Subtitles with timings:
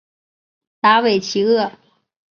[0.81, 1.73] 达韦齐厄。